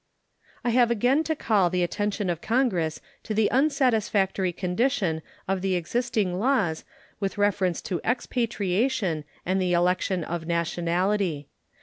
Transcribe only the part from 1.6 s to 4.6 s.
the attention of Congress to the unsatisfactory